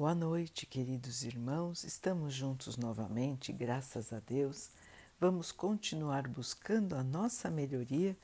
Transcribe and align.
Boa 0.00 0.14
noite, 0.14 0.64
queridos 0.64 1.24
irmãos. 1.24 1.84
Estamos 1.84 2.32
juntos 2.32 2.78
novamente, 2.78 3.52
graças 3.52 4.14
a 4.14 4.18
Deus. 4.18 4.70
Vamos 5.20 5.52
continuar 5.52 6.26
buscando 6.26 6.94
a 6.94 7.02
nossa 7.02 7.50
melhoria, 7.50 8.16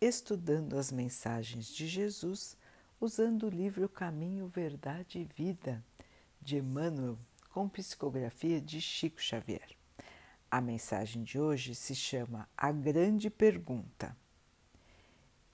estudando 0.00 0.76
as 0.76 0.90
mensagens 0.90 1.68
de 1.68 1.86
Jesus, 1.86 2.56
usando 3.00 3.46
o 3.46 3.48
livro 3.48 3.88
Caminho, 3.88 4.48
Verdade 4.48 5.20
e 5.20 5.24
Vida, 5.24 5.80
de 6.42 6.56
Emmanuel, 6.56 7.16
com 7.50 7.68
psicografia 7.68 8.60
de 8.60 8.80
Chico 8.80 9.22
Xavier. 9.22 9.76
A 10.50 10.60
mensagem 10.60 11.22
de 11.22 11.38
hoje 11.38 11.76
se 11.76 11.94
chama 11.94 12.48
A 12.56 12.72
Grande 12.72 13.30
Pergunta. 13.30 14.16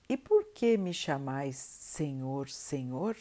E 0.08 0.16
por 0.16 0.43
que 0.54 0.79
me 0.79 0.95
chamais 0.95 1.56
Senhor, 1.56 2.48
Senhor? 2.48 3.14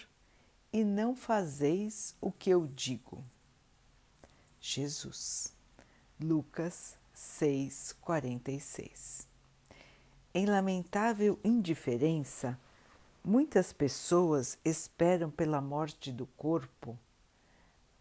E 0.76 0.84
não 0.84 1.16
fazeis 1.16 2.14
o 2.20 2.30
que 2.30 2.50
eu 2.50 2.68
digo. 2.68 3.24
Jesus, 4.60 5.54
Lucas 6.20 6.98
6,46 7.16 9.26
Em 10.34 10.46
lamentável 10.46 11.40
indiferença, 11.46 12.60
muitas 13.24 13.72
pessoas 13.72 14.60
esperam 14.66 15.32
pela 15.32 15.62
morte 15.62 16.12
do 16.12 16.26
corpo 16.26 17.00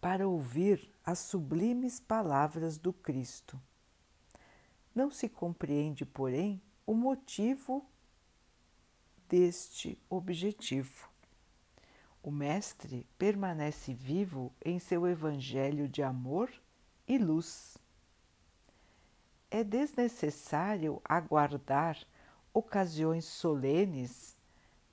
para 0.01 0.27
ouvir 0.27 0.91
as 1.07 1.21
sublimes 1.21 2.01
palavras 2.01 2.77
do 2.77 2.93
Cristo. 2.93 3.57
Não 4.93 5.13
se 5.13 5.29
compreende, 5.29 6.05
porém, 6.05 6.61
o 6.85 6.93
motivo 6.93 7.87
deste 9.29 9.97
objetivo. 10.11 11.14
O 12.27 12.31
Mestre 12.31 13.07
permanece 13.19 13.93
vivo 13.93 14.51
em 14.65 14.79
seu 14.79 15.07
Evangelho 15.07 15.87
de 15.87 16.03
amor 16.03 16.51
e 17.07 17.19
luz. 17.19 17.77
É 19.51 19.63
desnecessário 19.63 21.03
aguardar 21.05 21.99
ocasiões 22.55 23.27
solenes 23.27 24.39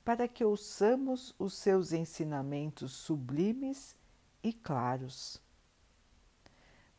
para 0.04 0.28
que 0.28 0.44
ouçamos 0.44 1.34
os 1.40 1.54
seus 1.54 1.94
ensinamentos 1.94 2.92
sublimes 2.92 3.96
e 4.44 4.52
claros. 4.52 5.42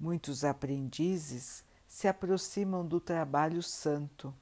Muitos 0.01 0.47
aprendizes 0.47 1.63
se 1.87 2.09
aproximam 2.09 2.87
do 2.87 2.99
trabalho 2.99 3.63
santo, 3.63 4.35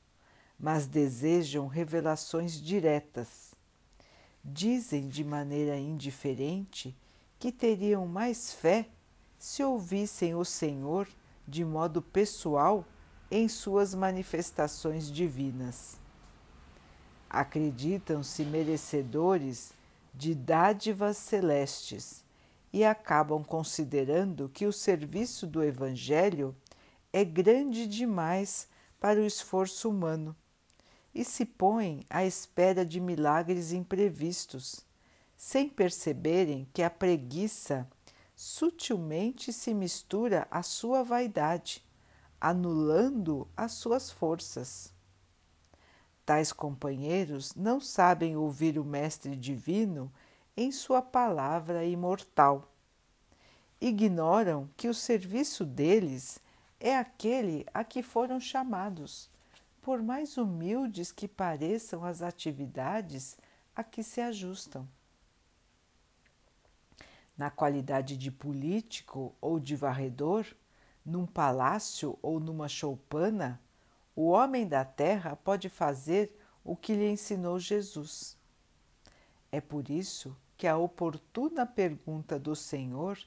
mas 0.56 0.86
desejam 0.86 1.66
revelações 1.66 2.52
diretas 2.62 3.49
dizem 4.44 5.08
de 5.08 5.22
maneira 5.22 5.76
indiferente 5.76 6.96
que 7.38 7.52
teriam 7.52 8.06
mais 8.06 8.52
fé 8.52 8.88
se 9.38 9.62
ouvissem 9.62 10.34
o 10.34 10.44
Senhor 10.44 11.08
de 11.46 11.64
modo 11.64 12.02
pessoal 12.02 12.84
em 13.30 13.48
suas 13.48 13.94
manifestações 13.94 15.10
divinas. 15.10 15.98
Acreditam-se 17.28 18.44
merecedores 18.44 19.72
de 20.12 20.34
dádivas 20.34 21.16
celestes 21.16 22.24
e 22.72 22.84
acabam 22.84 23.44
considerando 23.44 24.48
que 24.48 24.66
o 24.66 24.72
serviço 24.72 25.46
do 25.46 25.62
Evangelho 25.62 26.54
é 27.12 27.24
grande 27.24 27.86
demais 27.86 28.68
para 28.98 29.20
o 29.20 29.26
esforço 29.26 29.88
humano 29.88 30.36
e 31.14 31.24
se 31.24 31.44
põem 31.44 32.04
à 32.08 32.24
espera 32.24 32.84
de 32.84 33.00
milagres 33.00 33.72
imprevistos, 33.72 34.84
sem 35.36 35.68
perceberem 35.68 36.68
que 36.72 36.82
a 36.82 36.90
preguiça 36.90 37.88
sutilmente 38.36 39.52
se 39.52 39.74
mistura 39.74 40.46
à 40.50 40.62
sua 40.62 41.02
vaidade, 41.02 41.84
anulando 42.40 43.48
as 43.56 43.72
suas 43.72 44.10
forças. 44.10 44.92
Tais 46.24 46.52
companheiros 46.52 47.54
não 47.54 47.80
sabem 47.80 48.36
ouvir 48.36 48.78
o 48.78 48.84
Mestre 48.84 49.36
Divino 49.36 50.12
em 50.56 50.70
sua 50.70 51.02
palavra 51.02 51.84
imortal. 51.84 52.72
Ignoram 53.80 54.68
que 54.76 54.88
o 54.88 54.94
serviço 54.94 55.64
deles 55.64 56.38
é 56.78 56.96
aquele 56.96 57.66
a 57.74 57.82
que 57.82 58.02
foram 58.02 58.38
chamados 58.38 59.29
por 59.80 60.02
mais 60.02 60.36
humildes 60.36 61.10
que 61.10 61.26
pareçam 61.26 62.04
as 62.04 62.22
atividades 62.22 63.36
a 63.74 63.82
que 63.82 64.02
se 64.02 64.20
ajustam. 64.20 64.88
Na 67.36 67.50
qualidade 67.50 68.16
de 68.16 68.30
político 68.30 69.34
ou 69.40 69.58
de 69.58 69.74
varredor, 69.74 70.44
num 71.04 71.26
palácio 71.26 72.18
ou 72.20 72.38
numa 72.38 72.68
choupana, 72.68 73.60
o 74.14 74.28
homem 74.28 74.66
da 74.66 74.84
terra 74.84 75.34
pode 75.36 75.68
fazer 75.68 76.38
o 76.62 76.76
que 76.76 76.94
lhe 76.94 77.10
ensinou 77.10 77.58
Jesus. 77.58 78.36
É 79.50 79.60
por 79.60 79.88
isso 79.88 80.36
que 80.56 80.66
a 80.66 80.76
oportuna 80.76 81.64
pergunta 81.64 82.38
do 82.38 82.54
Senhor 82.54 83.18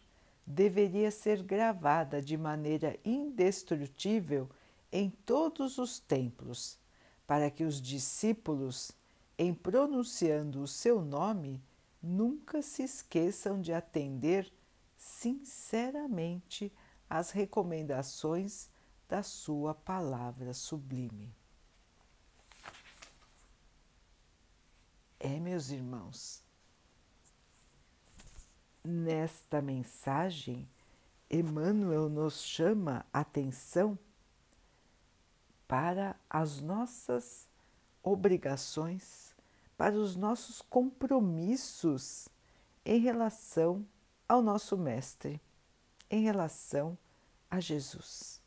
deveria 0.45 1.09
ser 1.09 1.41
gravada 1.41 2.21
de 2.21 2.37
maneira 2.37 2.99
indestrutível 3.03 4.47
em 4.93 5.09
todos 5.09 5.79
os 5.79 5.99
templos, 5.99 6.77
para 7.25 7.49
que 7.49 7.63
os 7.63 7.81
discípulos, 7.81 8.91
em 9.39 9.51
pronunciando 9.51 10.61
o 10.61 10.67
seu 10.67 11.01
nome, 11.01 11.59
nunca 11.99 12.61
se 12.61 12.83
esqueçam 12.83 13.59
de 13.59 13.73
atender 13.73 14.53
sinceramente 14.95 16.71
às 17.09 17.31
recomendações 17.31 18.69
da 19.09 19.23
sua 19.23 19.73
palavra 19.73 20.53
sublime. 20.53 21.33
É, 25.19 25.39
meus 25.39 25.71
irmãos, 25.71 26.43
nesta 28.83 29.59
mensagem, 29.59 30.69
Emmanuel 31.31 32.09
nos 32.09 32.43
chama 32.43 33.03
a 33.11 33.21
atenção 33.21 33.97
para 35.73 36.15
as 36.29 36.61
nossas 36.61 37.47
obrigações, 38.03 39.33
para 39.75 39.95
os 39.95 40.15
nossos 40.15 40.61
compromissos 40.61 42.29
em 42.85 42.99
relação 42.99 43.83
ao 44.29 44.39
nosso 44.43 44.77
Mestre, 44.77 45.41
em 46.11 46.21
relação 46.21 46.95
a 47.49 47.59
Jesus. 47.59 48.39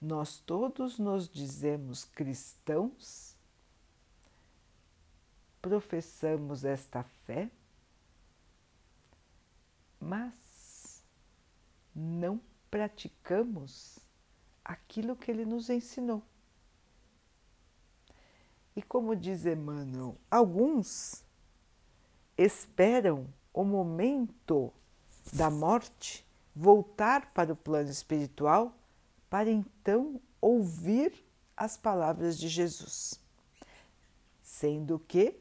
Nós 0.00 0.38
todos 0.38 1.00
nos 1.00 1.28
dizemos 1.28 2.04
cristãos, 2.04 3.34
professamos 5.60 6.64
esta 6.64 7.02
fé, 7.02 7.50
mas 10.00 11.02
não 11.92 12.40
praticamos 12.70 14.03
aquilo 14.64 15.16
que 15.16 15.30
ele 15.30 15.44
nos 15.44 15.68
ensinou. 15.68 16.22
E 18.74 18.82
como 18.82 19.14
diz 19.14 19.44
Emmanuel, 19.44 20.16
alguns 20.30 21.24
esperam 22.36 23.26
o 23.52 23.62
momento 23.64 24.72
da 25.32 25.48
morte 25.48 26.26
voltar 26.54 27.32
para 27.32 27.52
o 27.52 27.56
plano 27.56 27.90
espiritual 27.90 28.76
para 29.30 29.50
então 29.50 30.20
ouvir 30.40 31.24
as 31.56 31.76
palavras 31.76 32.38
de 32.38 32.48
Jesus, 32.48 33.20
sendo 34.42 34.98
que 34.98 35.40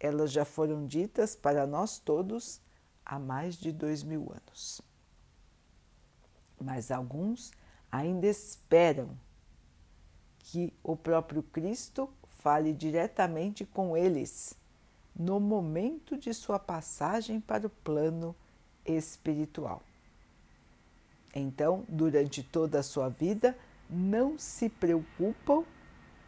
elas 0.00 0.32
já 0.32 0.44
foram 0.44 0.86
ditas 0.86 1.36
para 1.36 1.66
nós 1.66 1.98
todos 1.98 2.60
há 3.04 3.18
mais 3.18 3.56
de 3.56 3.70
dois 3.72 4.02
mil 4.02 4.30
anos. 4.32 4.80
Mas 6.60 6.90
alguns 6.90 7.52
ainda 7.90 8.26
esperam 8.26 9.10
que 10.38 10.72
o 10.82 10.96
próprio 10.96 11.42
Cristo 11.42 12.08
fale 12.38 12.72
diretamente 12.72 13.64
com 13.64 13.96
eles 13.96 14.54
no 15.14 15.40
momento 15.40 16.16
de 16.16 16.32
sua 16.34 16.58
passagem 16.58 17.40
para 17.40 17.66
o 17.66 17.70
plano 17.70 18.36
espiritual. 18.84 19.82
Então, 21.34 21.84
durante 21.88 22.42
toda 22.42 22.78
a 22.78 22.82
sua 22.82 23.08
vida, 23.08 23.56
não 23.88 24.38
se 24.38 24.68
preocupam 24.68 25.64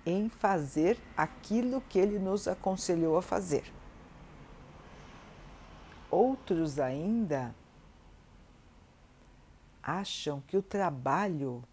em 0.04 0.28
fazer 0.28 0.98
aquilo 1.16 1.80
que 1.82 1.98
ele 1.98 2.18
nos 2.18 2.48
aconselhou 2.48 3.16
a 3.16 3.22
fazer. 3.22 3.72
Outros 6.10 6.78
ainda 6.78 7.54
acham 9.88 10.42
que 10.42 10.54
o 10.54 10.62
trabalho 10.62 11.64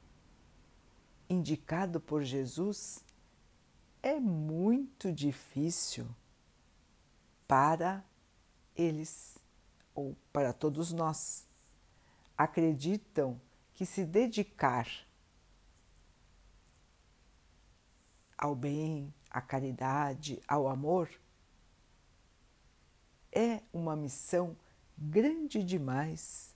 indicado 1.29 1.99
por 1.99 2.23
Jesus 2.23 3.03
é 4.01 4.21
muito 4.21 5.11
difícil 5.11 6.07
para 7.45 8.05
eles 8.73 9.37
ou 9.93 10.15
para 10.31 10.53
todos 10.53 10.93
nós, 10.93 11.45
acreditam 12.37 13.39
que 13.73 13.85
se 13.85 14.05
dedicar 14.05 14.87
ao 18.37 18.55
bem, 18.55 19.13
à 19.29 19.41
caridade, 19.41 20.41
ao 20.47 20.69
amor, 20.69 21.09
é 23.29 23.61
uma 23.73 23.95
missão 23.95 24.55
grande 24.97 25.61
demais 25.61 26.54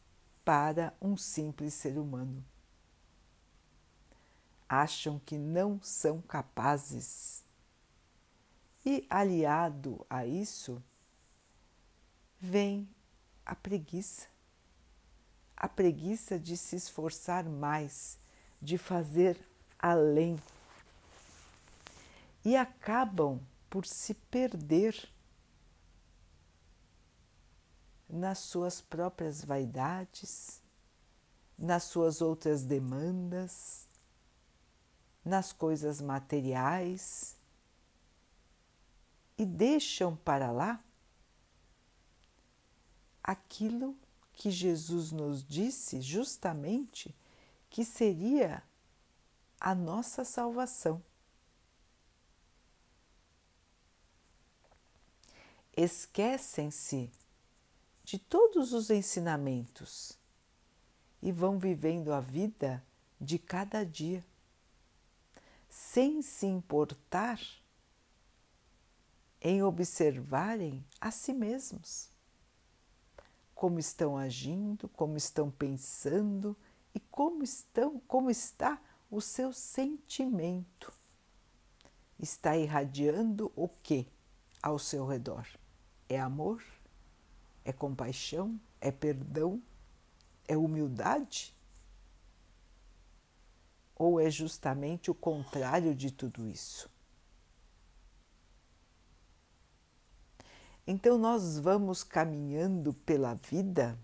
para 0.50 0.96
um 1.00 1.16
simples 1.16 1.76
ser 1.76 1.96
humano. 2.00 2.44
Acham 4.68 5.22
que 5.24 5.38
não 5.38 5.80
são 5.80 6.20
capazes. 6.24 7.44
E 8.84 9.06
aliado 9.12 10.04
a 10.10 10.26
isso, 10.26 10.82
vem 12.40 12.90
a 13.46 13.54
preguiça. 13.54 14.26
A 15.56 15.70
preguiça 15.70 16.40
de 16.40 16.58
se 16.58 16.76
esforçar 16.78 17.44
mais, 17.44 18.18
de 18.60 18.76
fazer 18.76 19.40
além. 19.78 20.36
E 22.44 22.56
acabam 22.58 23.40
por 23.70 23.86
se 23.86 24.16
perder 24.16 24.98
nas 28.10 28.40
suas 28.40 28.82
próprias 28.82 29.44
vaidades, 29.44 30.62
nas 31.58 31.84
suas 31.84 32.22
outras 32.22 32.64
demandas, 32.64 33.86
nas 35.24 35.54
coisas 35.54 36.02
materiais 36.02 37.36
e 39.38 39.46
deixam 39.46 40.16
para 40.16 40.52
lá 40.52 40.84
aquilo 43.24 43.96
que 44.34 44.50
Jesus 44.50 45.12
nos 45.12 45.44
disse 45.44 46.02
justamente 46.02 47.14
que 47.70 47.86
seria 47.86 48.64
a 49.60 49.76
nossa 49.76 50.24
salvação. 50.24 51.04
Esquecem-se 55.76 57.12
de 58.10 58.18
todos 58.18 58.74
os 58.74 58.90
ensinamentos 58.90 60.18
e 61.22 61.32
vão 61.32 61.60
vivendo 61.60 62.12
a 62.12 62.20
vida 62.20 62.84
de 63.22 63.38
cada 63.38 63.86
dia, 63.86 64.26
sem 65.70 66.20
se 66.24 66.48
importar 66.48 67.40
em 69.40 69.62
observarem 69.62 70.84
a 71.00 71.12
si 71.12 71.32
mesmos, 71.34 72.10
como 73.54 73.78
estão 73.78 74.18
agindo, 74.18 74.90
como 74.90 75.16
estão 75.16 75.52
pensando 75.52 76.58
e 76.96 77.00
como 77.00 77.44
estão, 77.44 78.00
como 78.08 78.32
está 78.32 78.82
o 79.12 79.22
seu 79.22 79.54
sentimento. 79.54 80.92
Está 82.18 82.58
irradiando 82.58 83.52
o 83.56 83.68
que 83.68 84.08
ao 84.64 84.80
seu 84.80 85.06
redor? 85.06 85.46
É 86.10 86.20
amor? 86.20 86.79
É 87.70 87.72
compaixão? 87.72 88.60
É 88.82 88.92
perdão? 88.92 89.62
É 90.48 90.58
humildade? 90.58 91.54
Ou 93.96 94.20
é 94.20 94.28
justamente 94.32 95.12
o 95.12 95.14
contrário 95.14 95.94
de 95.94 96.10
tudo 96.10 96.48
isso? 96.48 96.90
Então, 100.88 101.20
nós 101.20 101.60
vamos 101.60 102.04
caminhando 102.04 102.92
pela 102.92 103.36
vida 103.36 103.96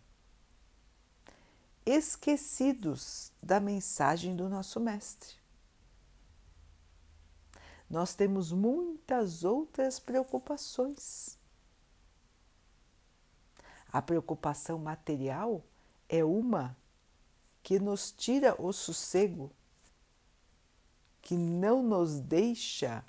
esquecidos 1.83 3.31
da 3.41 3.59
mensagem 3.59 4.35
do 4.35 4.47
nosso 4.47 4.79
Mestre. 4.79 5.33
Nós 7.89 8.13
temos 8.13 8.51
muitas 8.51 9.44
outras 9.44 10.00
preocupações. 10.00 11.44
A 13.95 14.01
preocupação 14.01 14.77
material 14.77 15.63
é 16.09 16.21
uma 16.21 16.75
que 17.63 17.80
nos 17.80 18.12
tira 18.12 18.53
o 18.62 18.74
sossego, 18.74 19.50
que 21.21 21.33
não 21.38 21.81
nos 21.81 22.19
deixa, 22.19 23.06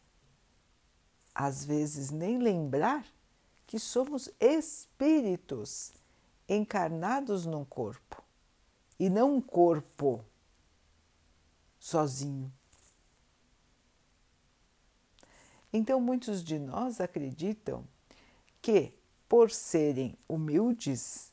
às 1.34 1.64
vezes, 1.64 2.12
nem 2.12 2.38
lembrar 2.38 3.04
que 3.66 3.80
somos 3.80 4.30
espíritos 4.38 5.92
encarnados 6.48 7.46
num 7.46 7.64
corpo 7.64 8.22
e 8.96 9.10
não 9.10 9.34
um 9.34 9.40
corpo 9.40 10.24
sozinho. 11.80 12.52
Então, 15.72 16.00
muitos 16.00 16.44
de 16.44 16.60
nós 16.60 17.00
acreditam 17.00 17.84
que 18.62 18.94
por 19.28 19.50
serem 19.50 20.16
humildes, 20.28 21.32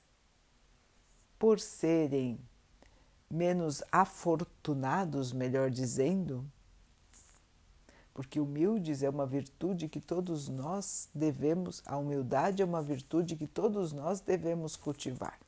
por 1.37 1.59
serem 1.59 2.39
menos 3.29 3.83
afortunados, 3.91 5.31
melhor 5.31 5.69
dizendo, 5.69 6.45
porque 8.13 8.39
humildes 8.39 9.01
é 9.01 9.09
uma 9.09 9.25
virtude 9.25 9.89
que 9.89 9.99
todos 9.99 10.47
nós 10.47 11.09
devemos, 11.13 11.81
a 11.85 11.97
humildade 11.97 12.61
é 12.61 12.65
uma 12.65 12.81
virtude 12.81 13.35
que 13.35 13.47
todos 13.47 13.91
nós 13.91 14.21
devemos 14.21 14.75
cultivar. 14.75 15.39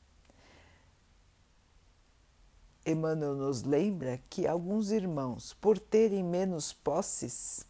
Emmanuel 2.84 3.34
nos 3.34 3.62
lembra 3.62 4.20
que 4.30 4.46
alguns 4.46 4.90
irmãos, 4.90 5.52
por 5.54 5.78
terem 5.78 6.22
menos 6.22 6.72
posses, 6.72 7.64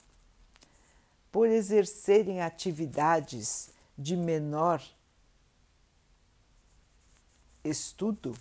por 1.31 1.49
exercerem 1.49 2.40
atividades 2.40 3.70
de 3.96 4.16
menor 4.16 4.82
estudo, 7.64 8.37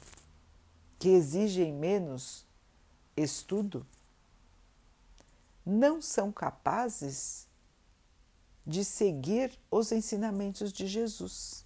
que 1.00 1.10
exigem 1.10 1.74
menos 1.74 2.46
estudo, 3.16 3.86
não 5.66 6.02
são 6.02 6.31
capazes 6.31 7.48
de 8.66 8.84
seguir 8.84 9.57
os 9.69 9.92
ensinamentos 9.92 10.72
de 10.72 10.88
Jesus. 10.88 11.66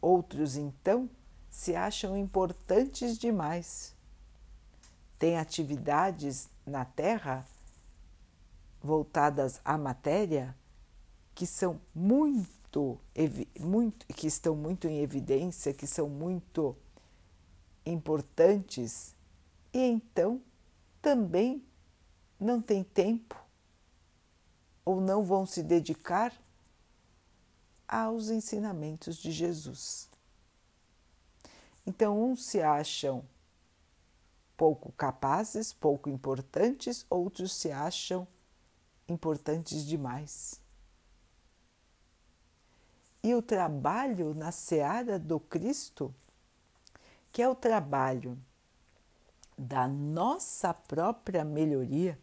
Outros, 0.00 0.56
então, 0.56 1.08
se 1.50 1.74
acham 1.74 2.16
importantes 2.16 3.18
demais. 3.18 3.94
Têm 5.18 5.38
atividades 5.38 6.48
na 6.66 6.84
Terra 6.84 7.46
voltadas 8.82 9.60
à 9.64 9.78
matéria 9.78 10.54
que 11.36 11.46
são 11.46 11.78
muito, 11.94 12.98
muito 13.60 14.06
que 14.06 14.26
estão 14.26 14.56
muito 14.56 14.88
em 14.88 15.00
evidência, 15.02 15.74
que 15.74 15.86
são 15.86 16.08
muito 16.08 16.74
importantes 17.84 19.14
e 19.70 19.78
então 19.78 20.40
também 21.02 21.62
não 22.40 22.62
tem 22.62 22.82
tempo 22.82 23.36
ou 24.82 24.98
não 24.98 25.22
vão 25.22 25.44
se 25.44 25.62
dedicar 25.62 26.32
aos 27.86 28.30
ensinamentos 28.30 29.18
de 29.18 29.30
Jesus. 29.30 30.08
Então, 31.86 32.30
uns 32.30 32.46
se 32.46 32.62
acham 32.62 33.22
pouco 34.56 34.90
capazes, 34.92 35.70
pouco 35.70 36.08
importantes, 36.08 37.04
outros 37.10 37.52
se 37.52 37.70
acham 37.70 38.26
importantes 39.06 39.84
demais. 39.84 40.64
E 43.26 43.34
o 43.34 43.42
trabalho 43.42 44.32
na 44.34 44.52
seara 44.52 45.18
do 45.18 45.40
Cristo, 45.40 46.14
que 47.32 47.42
é 47.42 47.48
o 47.48 47.56
trabalho 47.56 48.38
da 49.58 49.88
nossa 49.88 50.72
própria 50.72 51.44
melhoria, 51.44 52.16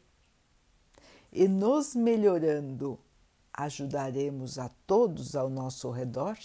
e 1.29 1.45
nos 1.45 1.93
melhorando, 1.93 2.98
ajudaremos 3.51 4.57
a 4.57 4.69
todos 4.88 5.36
ao 5.36 5.50
nosso 5.50 5.91
redor? 5.91 6.38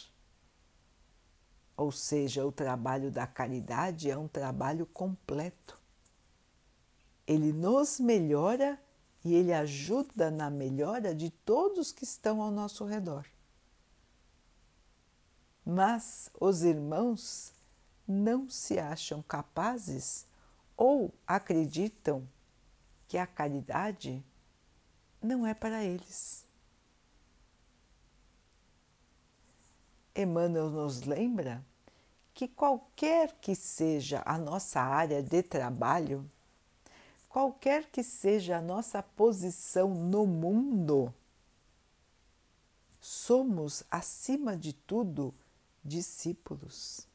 Ou 1.76 1.92
seja, 1.92 2.44
o 2.44 2.50
trabalho 2.50 3.12
da 3.12 3.28
caridade 3.28 4.10
é 4.10 4.18
um 4.18 4.26
trabalho 4.26 4.86
completo. 4.86 5.80
Ele 7.28 7.52
nos 7.52 8.00
melhora 8.00 8.76
e 9.24 9.36
ele 9.36 9.52
ajuda 9.52 10.32
na 10.32 10.50
melhora 10.50 11.14
de 11.14 11.30
todos 11.30 11.92
que 11.92 12.02
estão 12.02 12.42
ao 12.42 12.50
nosso 12.50 12.84
redor. 12.84 13.24
Mas 15.70 16.30
os 16.40 16.62
irmãos 16.62 17.52
não 18.06 18.48
se 18.48 18.78
acham 18.78 19.20
capazes 19.20 20.24
ou 20.74 21.12
acreditam 21.26 22.26
que 23.06 23.18
a 23.18 23.26
caridade 23.26 24.24
não 25.20 25.46
é 25.46 25.52
para 25.52 25.84
eles. 25.84 26.42
Emmanuel 30.16 30.70
nos 30.70 31.02
lembra 31.02 31.62
que 32.32 32.48
qualquer 32.48 33.36
que 33.38 33.54
seja 33.54 34.22
a 34.24 34.38
nossa 34.38 34.80
área 34.80 35.22
de 35.22 35.42
trabalho, 35.42 36.26
qualquer 37.28 37.90
que 37.90 38.02
seja 38.02 38.56
a 38.56 38.62
nossa 38.62 39.02
posição 39.02 39.90
no 39.90 40.26
mundo, 40.26 41.12
somos, 42.98 43.84
acima 43.90 44.56
de 44.56 44.72
tudo, 44.72 45.34
discípulos. 45.84 47.06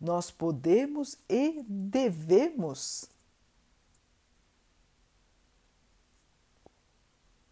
Nós 0.00 0.30
podemos 0.30 1.18
e 1.28 1.62
devemos 1.66 3.08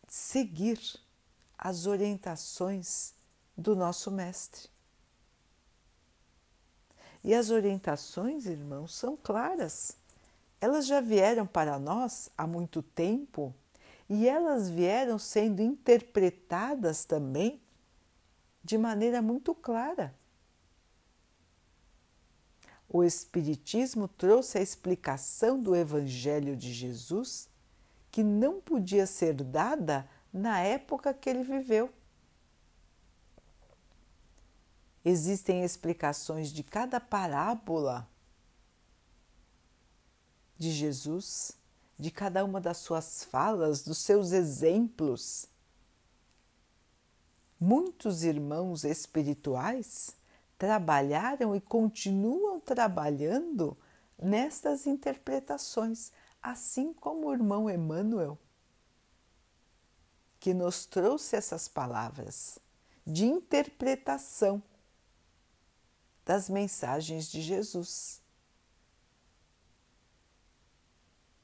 seguir 0.09 0.81
as 1.59 1.87
orientações 1.87 3.13
do 3.57 3.75
nosso 3.75 4.11
Mestre. 4.11 4.69
E 7.25 7.35
as 7.35 7.51
orientações, 7.51 8.47
irmãos, 8.47 8.95
são 8.95 9.17
claras. 9.17 9.97
Elas 10.61 10.87
já 10.87 11.01
vieram 11.01 11.47
para 11.47 11.79
nós 11.79 12.31
há 12.39 12.47
muito 12.47 12.83
tempo 12.83 13.53
e 14.09 14.29
elas 14.29 14.69
vieram 14.69 15.19
sendo 15.19 15.61
interpretadas 15.61 17.05
também 17.05 17.61
de 18.67 18.77
maneira 18.77 19.23
muito 19.23 19.55
clara. 19.55 20.13
O 22.89 23.05
Espiritismo 23.05 24.09
trouxe 24.09 24.59
a 24.59 24.61
explicação 24.61 25.63
do 25.63 25.77
Evangelho 25.77 26.57
de 26.57 26.73
Jesus 26.73 27.49
que 28.11 28.25
não 28.25 28.61
podia 28.61 29.07
ser 29.07 29.35
dada 29.35 30.09
na 30.33 30.61
época 30.61 31.15
que 31.15 31.31
ele 31.31 31.45
viveu. 31.45 31.93
Existem 35.05 35.63
explicações 35.63 36.49
de 36.51 36.65
cada 36.65 36.99
parábola 36.99 38.09
de 40.59 40.73
Jesus, 40.73 41.53
de 41.97 42.11
cada 42.11 42.45
uma 42.45 42.61
das 42.61 42.79
suas 42.79 43.23
falas, 43.23 43.85
dos 43.85 43.99
seus 43.99 44.33
exemplos. 44.33 45.49
Muitos 47.59 48.23
irmãos 48.23 48.85
espirituais 48.85 50.15
trabalharam 50.59 51.57
e 51.57 51.61
continuam 51.61 52.61
trabalhando 52.61 53.77
nestas 54.19 54.87
interpretações, 54.87 56.13
assim 56.43 56.93
como 56.93 57.27
o 57.27 57.33
irmão 57.33 57.71
Emmanuel, 57.71 58.39
que 60.39 60.53
nos 60.53 60.85
trouxe 60.85 61.37
essas 61.37 61.67
palavras 61.67 62.59
de 63.07 63.25
interpretação 63.25 64.63
das 66.25 66.51
mensagens 66.51 67.31
de 67.31 67.41
Jesus. 67.41 68.21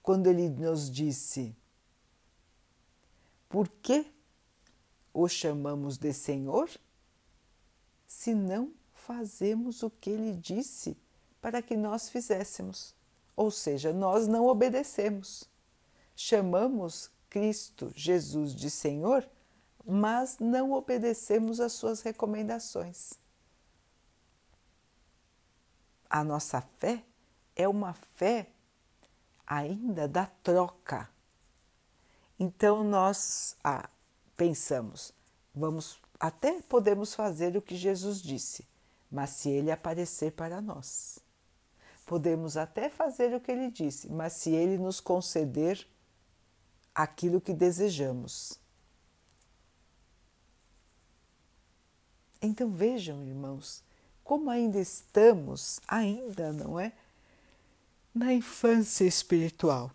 Quando 0.03 0.27
ele 0.27 0.49
nos 0.49 0.91
disse: 0.91 1.57
Por 3.49 3.69
que 3.69 4.13
o 5.13 5.29
chamamos 5.29 5.99
de 5.99 6.13
Senhor, 6.13 6.71
se 8.07 8.35
não 8.35 8.73
fazemos 8.95 9.83
o 9.83 9.91
que 9.91 10.11
ele 10.11 10.33
disse 10.33 10.97
para 11.41 11.61
que 11.61 11.77
nós 11.77 12.09
fizéssemos? 12.09 12.95
Ou 13.37 13.51
seja, 13.51 13.93
nós 13.93 14.29
não 14.29 14.47
obedecemos. 14.47 15.49
Chamamos 16.15 17.11
Cristo, 17.29 17.91
Jesus 17.95 18.55
de 18.55 18.71
Senhor, 18.71 19.29
mas 19.85 20.39
não 20.39 20.73
obedecemos 20.73 21.61
às 21.61 21.73
suas 21.73 22.03
recomendações 22.03 23.23
a 26.13 26.23
nossa 26.23 26.61
fé 26.61 27.03
é 27.57 27.67
uma 27.67 27.95
fé 27.95 28.51
ainda 29.47 30.07
da 30.07 30.27
troca. 30.27 31.09
Então 32.39 32.85
nós 32.85 33.57
ah, 33.65 33.89
pensamos, 34.43 35.13
vamos 35.55 36.01
até 36.19 36.61
podemos 36.63 37.15
fazer 37.15 37.57
o 37.57 37.63
que 37.63 37.77
Jesus 37.77 38.21
disse, 38.21 38.67
mas 39.09 39.31
se 39.31 39.49
ele 39.49 39.71
aparecer 39.71 40.33
para 40.33 40.61
nós. 40.61 41.21
Podemos 42.05 42.57
até 42.57 42.91
fazer 42.91 43.33
o 43.35 43.41
que 43.41 43.53
ele 43.53 43.71
disse, 43.71 44.09
mas 44.11 44.33
se 44.33 44.51
ele 44.51 44.79
nos 44.79 44.99
conceder 44.99 45.87
aquilo 46.93 47.41
que 47.41 47.53
desejamos. 47.53 48.59
Então 52.41 52.69
vejam, 52.69 53.25
irmãos, 53.25 53.85
como 54.25 54.51
ainda 54.51 54.81
estamos, 54.81 55.79
ainda 55.87 56.53
não 56.53 56.81
é? 56.81 56.93
Na 58.13 58.35
infância 58.35 59.05
espiritual. 59.05 59.93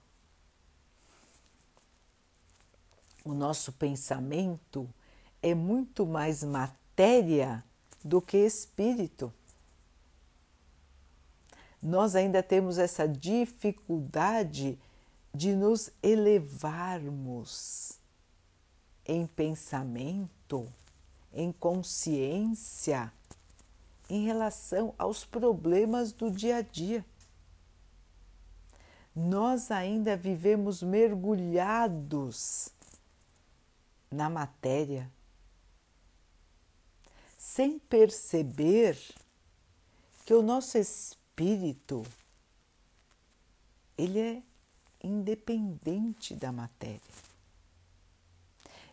O 3.28 3.34
nosso 3.34 3.74
pensamento 3.74 4.88
é 5.42 5.54
muito 5.54 6.06
mais 6.06 6.46
matéria 6.46 7.62
do 8.02 8.22
que 8.22 8.38
espírito. 8.38 9.34
Nós 11.84 12.16
ainda 12.16 12.42
temos 12.42 12.78
essa 12.78 13.06
dificuldade 13.06 14.80
de 15.34 15.54
nos 15.54 15.92
elevarmos 16.02 18.00
em 19.06 19.28
pensamento, 19.28 20.66
em 21.34 21.52
consciência 21.52 23.12
em 24.10 24.24
relação 24.24 24.96
aos 24.98 25.26
problemas 25.26 26.14
do 26.14 26.32
dia 26.32 26.56
a 26.56 26.62
dia. 26.62 27.06
Nós 29.14 29.70
ainda 29.70 30.16
vivemos 30.16 30.82
mergulhados 30.82 32.72
na 34.12 34.30
matéria, 34.30 35.12
sem 37.38 37.80
perceber 37.80 38.98
que 40.26 40.34
o 40.34 40.42
nosso 40.42 40.78
espírito 40.78 42.04
ele 43.98 44.20
é 44.20 44.44
independente 45.04 46.36
da 46.36 46.52
matéria. 46.52 47.02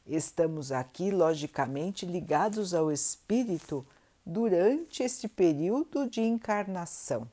Estamos 0.07 0.71
aqui, 0.71 1.11
logicamente, 1.11 2.05
ligados 2.05 2.75
ao 2.75 2.93
espírito 2.93 3.87
durante 4.25 5.03
este 5.03 5.29
período 5.29 6.09
de 6.09 6.21
encarnação. 6.21 7.29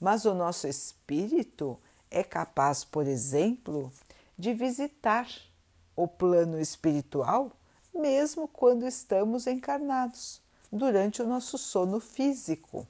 Mas 0.00 0.24
o 0.24 0.34
nosso 0.34 0.66
espírito 0.66 1.78
é 2.10 2.22
capaz, 2.22 2.84
por 2.84 3.06
exemplo, 3.06 3.92
de 4.38 4.52
visitar 4.52 5.28
o 5.96 6.06
plano 6.06 6.60
espiritual 6.60 7.50
mesmo 7.96 8.46
quando 8.46 8.86
estamos 8.86 9.46
encarnados, 9.46 10.40
durante 10.70 11.22
o 11.22 11.26
nosso 11.26 11.56
sono 11.56 11.98
físico. 11.98 12.86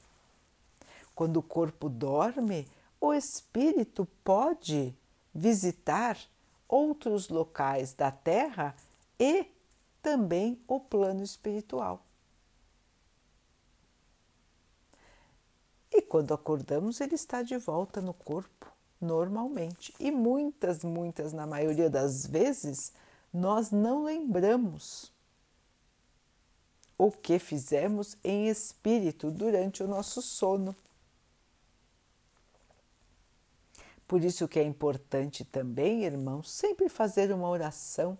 Quando 1.14 1.38
o 1.38 1.42
corpo 1.42 1.88
dorme, 1.88 2.68
o 3.00 3.14
espírito 3.14 4.06
pode 4.24 4.94
visitar 5.34 6.18
outros 6.68 7.28
locais 7.28 7.94
da 7.94 8.10
Terra 8.10 8.74
e 9.18 9.46
também 10.02 10.60
o 10.66 10.80
plano 10.80 11.22
espiritual. 11.22 12.02
E 15.92 16.02
quando 16.02 16.34
acordamos, 16.34 17.00
ele 17.00 17.14
está 17.14 17.42
de 17.42 17.56
volta 17.56 18.00
no 18.00 18.12
corpo, 18.12 18.50
normalmente. 19.00 19.94
E 19.98 20.10
muitas, 20.10 20.82
muitas, 20.82 21.32
na 21.32 21.46
maioria 21.46 21.90
das 21.90 22.26
vezes, 22.26 22.92
nós 23.32 23.70
não 23.70 24.04
lembramos 24.04 25.12
o 26.98 27.10
que 27.10 27.38
fizemos 27.38 28.16
em 28.24 28.48
espírito 28.48 29.30
durante 29.30 29.82
o 29.82 29.88
nosso 29.88 30.22
sono. 30.22 30.74
Por 34.08 34.22
isso 34.22 34.46
que 34.46 34.58
é 34.58 34.62
importante 34.62 35.44
também, 35.44 36.04
irmãos, 36.04 36.50
sempre 36.50 36.88
fazer 36.88 37.32
uma 37.32 37.48
oração 37.48 38.16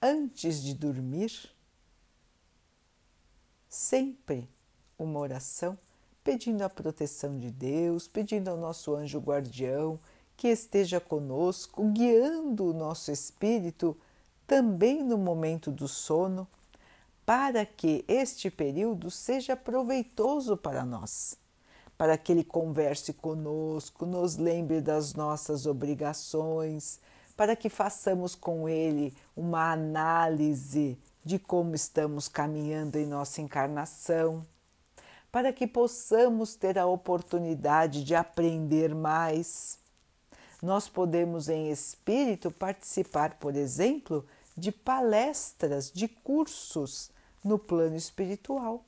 antes 0.00 0.62
de 0.62 0.72
dormir, 0.72 1.52
sempre 3.68 4.48
uma 4.98 5.18
oração 5.18 5.76
pedindo 6.26 6.62
a 6.62 6.68
proteção 6.68 7.38
de 7.38 7.52
Deus, 7.52 8.08
pedindo 8.08 8.50
ao 8.50 8.56
nosso 8.56 8.96
anjo 8.96 9.20
guardião 9.20 9.96
que 10.36 10.48
esteja 10.48 10.98
conosco, 10.98 11.84
guiando 11.92 12.64
o 12.64 12.74
nosso 12.74 13.12
espírito 13.12 13.96
também 14.44 15.04
no 15.04 15.16
momento 15.16 15.70
do 15.70 15.86
sono, 15.86 16.48
para 17.24 17.64
que 17.64 18.04
este 18.08 18.50
período 18.50 19.08
seja 19.08 19.56
proveitoso 19.56 20.56
para 20.56 20.84
nós, 20.84 21.38
para 21.96 22.18
que 22.18 22.32
ele 22.32 22.42
converse 22.42 23.12
conosco, 23.12 24.04
nos 24.04 24.36
lembre 24.36 24.80
das 24.80 25.14
nossas 25.14 25.64
obrigações, 25.64 26.98
para 27.36 27.54
que 27.54 27.68
façamos 27.68 28.34
com 28.34 28.68
ele 28.68 29.14
uma 29.36 29.70
análise 29.70 30.98
de 31.24 31.38
como 31.38 31.76
estamos 31.76 32.26
caminhando 32.26 32.96
em 32.96 33.06
nossa 33.06 33.40
encarnação, 33.40 34.44
para 35.36 35.52
que 35.52 35.66
possamos 35.66 36.54
ter 36.54 36.78
a 36.78 36.86
oportunidade 36.86 38.02
de 38.02 38.14
aprender 38.14 38.94
mais. 38.94 39.78
Nós 40.62 40.88
podemos, 40.88 41.50
em 41.50 41.70
espírito, 41.70 42.50
participar, 42.50 43.34
por 43.34 43.54
exemplo, 43.54 44.24
de 44.56 44.72
palestras, 44.72 45.92
de 45.92 46.08
cursos 46.08 47.10
no 47.44 47.58
plano 47.58 47.96
espiritual, 47.96 48.82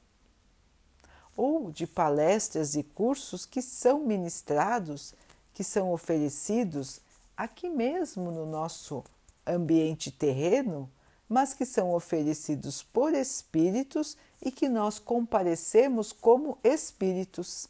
ou 1.36 1.70
de 1.70 1.86
palestras 1.86 2.74
e 2.76 2.82
cursos 2.82 3.44
que 3.44 3.60
são 3.60 4.06
ministrados, 4.06 5.12
que 5.52 5.62
são 5.62 5.92
oferecidos 5.92 6.98
aqui 7.36 7.68
mesmo 7.68 8.30
no 8.30 8.46
nosso 8.46 9.04
ambiente 9.46 10.10
terreno, 10.10 10.90
mas 11.28 11.52
que 11.52 11.66
são 11.66 11.92
oferecidos 11.92 12.82
por 12.82 13.12
espíritos 13.12 14.16
e 14.40 14.50
que 14.50 14.68
nós 14.68 14.98
comparecemos 14.98 16.12
como 16.12 16.58
espíritos. 16.64 17.68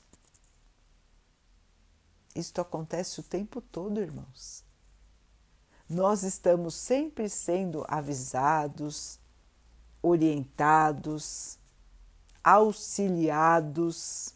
Isto 2.35 2.61
acontece 2.61 3.19
o 3.19 3.25
tempo 3.25 3.61
todo, 3.61 4.01
irmãos. 4.01 4.63
Nós 5.89 6.23
estamos 6.23 6.75
sempre 6.75 7.29
sendo 7.29 7.85
avisados, 7.89 9.19
orientados, 10.01 11.59
auxiliados, 12.45 14.35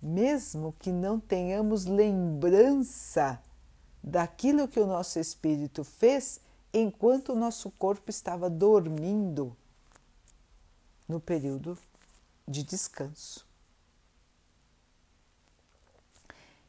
mesmo 0.00 0.74
que 0.78 0.90
não 0.90 1.18
tenhamos 1.18 1.86
lembrança 1.86 3.40
daquilo 4.02 4.66
que 4.66 4.80
o 4.80 4.86
nosso 4.86 5.20
espírito 5.20 5.84
fez 5.84 6.40
enquanto 6.72 7.32
o 7.32 7.36
nosso 7.36 7.70
corpo 7.72 8.10
estava 8.10 8.48
dormindo 8.48 9.56
no 11.08 11.20
período 11.20 11.76
de 12.48 12.62
descanso. 12.62 13.46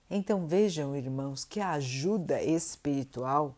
Então 0.10 0.46
vejam, 0.46 0.96
irmãos, 0.96 1.44
que 1.44 1.60
a 1.60 1.72
ajuda 1.72 2.42
espiritual 2.42 3.56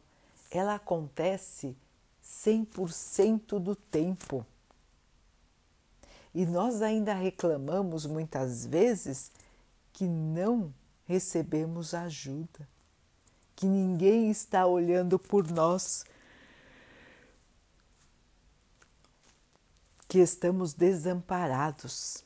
ela 0.49 0.75
acontece 0.75 1.75
100% 2.23 3.59
do 3.59 3.75
tempo. 3.75 4.45
E 6.33 6.45
nós 6.45 6.81
ainda 6.81 7.13
reclamamos 7.13 8.05
muitas 8.05 8.65
vezes 8.65 9.31
que 9.91 10.05
não 10.05 10.73
recebemos 11.05 11.93
ajuda, 11.93 12.67
que 13.55 13.65
ninguém 13.65 14.29
está 14.29 14.65
olhando 14.65 15.17
por 15.17 15.49
nós, 15.49 16.05
que 20.15 20.19
estamos 20.21 20.73
desamparados. 20.73 22.23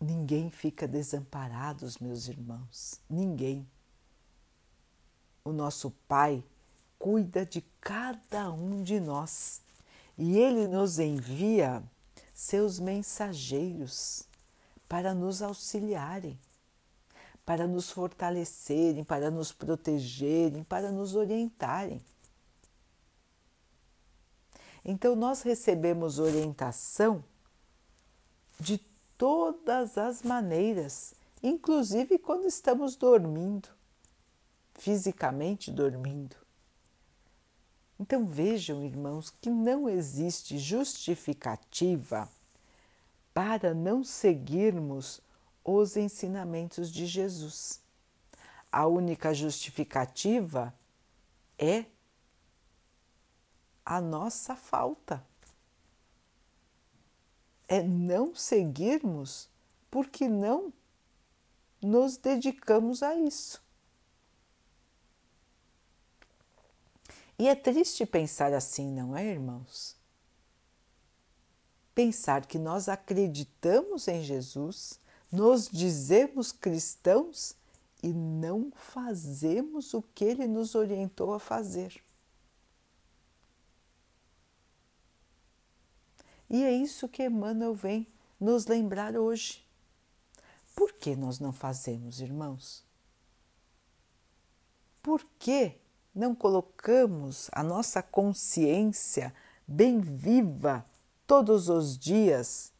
Ninguém 0.00 0.48
fica 0.48 0.88
desamparado, 0.88 1.86
meus 2.00 2.28
irmãos, 2.28 2.98
ninguém. 3.10 3.68
O 5.44 5.52
nosso 5.52 5.90
Pai 6.08 6.42
cuida 6.98 7.44
de 7.44 7.60
cada 7.78 8.50
um 8.50 8.82
de 8.82 8.98
nós 9.00 9.60
e 10.16 10.38
Ele 10.38 10.66
nos 10.66 10.98
envia 10.98 11.82
seus 12.32 12.80
mensageiros 12.80 14.22
para 14.88 15.12
nos 15.12 15.42
auxiliarem, 15.42 16.38
para 17.44 17.66
nos 17.66 17.90
fortalecerem, 17.90 19.04
para 19.04 19.30
nos 19.30 19.52
protegerem, 19.52 20.64
para 20.64 20.90
nos 20.90 21.14
orientarem. 21.14 22.00
Então, 24.90 25.14
nós 25.14 25.42
recebemos 25.42 26.18
orientação 26.18 27.22
de 28.58 28.78
todas 29.18 29.98
as 29.98 30.22
maneiras, 30.22 31.12
inclusive 31.42 32.18
quando 32.18 32.46
estamos 32.46 32.96
dormindo, 32.96 33.68
fisicamente 34.72 35.70
dormindo. 35.70 36.36
Então 38.00 38.26
vejam, 38.26 38.82
irmãos, 38.82 39.28
que 39.28 39.50
não 39.50 39.90
existe 39.90 40.56
justificativa 40.56 42.26
para 43.34 43.74
não 43.74 44.02
seguirmos 44.02 45.20
os 45.62 45.98
ensinamentos 45.98 46.90
de 46.90 47.04
Jesus. 47.04 47.82
A 48.72 48.86
única 48.86 49.34
justificativa 49.34 50.72
é 51.58 51.84
a 53.88 54.02
nossa 54.02 54.54
falta 54.54 55.24
é 57.66 57.82
não 57.82 58.34
seguirmos 58.34 59.48
porque 59.90 60.28
não 60.28 60.70
nos 61.80 62.18
dedicamos 62.18 63.02
a 63.02 63.14
isso. 63.14 63.62
E 67.38 67.48
é 67.48 67.54
triste 67.54 68.04
pensar 68.04 68.52
assim, 68.52 68.92
não 68.92 69.16
é, 69.16 69.24
irmãos? 69.24 69.96
Pensar 71.94 72.44
que 72.44 72.58
nós 72.58 72.90
acreditamos 72.90 74.06
em 74.06 74.22
Jesus, 74.22 75.00
nos 75.32 75.66
dizemos 75.66 76.52
cristãos 76.52 77.56
e 78.02 78.12
não 78.12 78.70
fazemos 78.70 79.94
o 79.94 80.02
que 80.02 80.26
ele 80.26 80.46
nos 80.46 80.74
orientou 80.74 81.32
a 81.32 81.40
fazer. 81.40 82.02
E 86.50 86.64
é 86.64 86.72
isso 86.72 87.08
que 87.08 87.24
Emmanuel 87.24 87.74
vem 87.74 88.06
nos 88.40 88.66
lembrar 88.66 89.16
hoje. 89.16 89.66
Por 90.74 90.92
que 90.92 91.16
nós 91.16 91.38
não 91.38 91.52
fazemos, 91.52 92.20
irmãos? 92.20 92.84
Por 95.02 95.24
que 95.38 95.74
não 96.14 96.34
colocamos 96.34 97.48
a 97.52 97.62
nossa 97.62 98.02
consciência 98.02 99.34
bem 99.66 100.00
viva 100.00 100.84
todos 101.26 101.68
os 101.68 101.98
dias, 101.98 102.72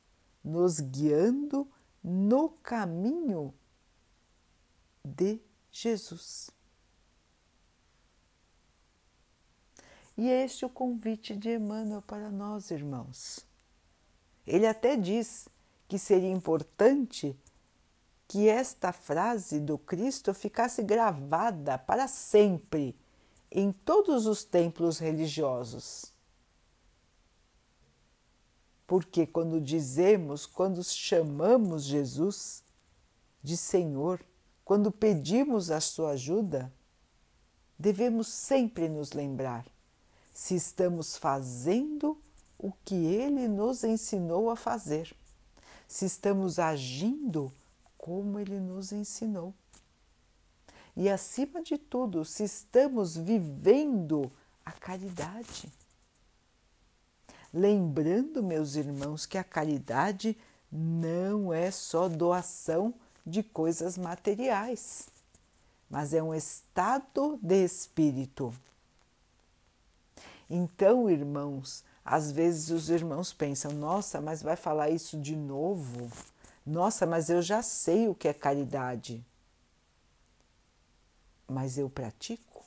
nos 0.42 0.81
guiando 0.81 1.68
no 2.02 2.50
caminho 2.50 3.52
de 5.04 5.40
Jesus? 5.70 6.50
E 10.16 10.28
é 10.28 10.44
este 10.44 10.64
o 10.64 10.68
convite 10.68 11.37
de 11.37 11.54
Emmanuel 11.54 12.02
para 12.02 12.31
nós, 12.31 12.70
irmãos. 12.70 13.48
Ele 14.49 14.67
até 14.67 14.97
diz 14.97 15.47
que 15.87 15.99
seria 15.99 16.31
importante 16.31 17.39
que 18.27 18.49
esta 18.49 18.93
frase 18.93 19.61
do 19.61 19.77
Cristo 19.77 20.33
ficasse 20.33 20.83
gravada 20.83 21.77
para 21.77 22.09
sempre 22.09 22.97
em 23.51 23.71
todos 23.71 24.27
os 24.27 24.45
templos 24.45 24.99
religiosos. 24.99 26.13
Porque 28.87 29.27
quando 29.27 29.61
dizemos, 29.61 30.47
quando 30.47 30.83
chamamos 30.83 31.85
Jesus 31.85 32.63
de 33.43 33.55
Senhor, 33.55 34.25
quando 34.65 34.91
pedimos 34.91 35.71
a 35.71 35.79
sua 35.79 36.13
ajuda, 36.13 36.73
devemos 37.79 38.29
sempre 38.29 38.89
nos 38.89 39.13
lembrar 39.13 39.67
se 40.33 40.55
estamos 40.55 41.19
fazendo 41.19 42.19
o 42.59 42.73
que 42.85 42.94
ele 42.94 43.47
nos 43.47 43.85
ensinou 43.85 44.51
a 44.51 44.57
fazer, 44.57 45.14
se 45.87 46.05
estamos 46.05 46.59
agindo 46.59 47.53
como 47.97 48.38
ele 48.38 48.59
nos 48.59 48.92
ensinou. 48.92 49.55
E 50.97 51.09
acima 51.09 51.62
de 51.62 51.79
tudo, 51.79 52.25
se 52.25 52.42
estamos 52.42 53.16
vivendo 53.16 54.33
a 54.64 54.73
caridade. 54.73 55.73
Lembrando, 57.55 58.42
meus 58.42 58.75
irmãos, 58.75 59.25
que 59.25 59.38
a 59.38 59.44
caridade 59.44 60.37
não 60.71 61.53
é 61.53 61.71
só 61.71 62.09
doação 62.09 62.92
de 63.25 63.42
coisas 63.42 63.97
materiais, 63.97 65.09
mas 65.88 66.12
é 66.12 66.23
um 66.23 66.35
estado 66.35 67.38
de 67.40 67.64
espírito. 67.64 68.53
Então, 70.51 71.09
irmãos, 71.11 71.85
às 72.11 72.33
vezes 72.33 72.71
os 72.71 72.88
irmãos 72.88 73.35
pensam: 73.35 73.71
nossa, 73.73 74.18
mas 74.18 74.42
vai 74.42 74.57
falar 74.57 74.88
isso 74.88 75.21
de 75.21 75.37
novo? 75.37 76.11
Nossa, 76.64 77.07
mas 77.07 77.29
eu 77.29 77.42
já 77.42 77.62
sei 77.62 78.09
o 78.09 78.14
que 78.14 78.29
é 78.29 78.33
caridade. 78.33 79.25
Mas 81.47 81.77
eu 81.77 81.88
pratico? 81.90 82.64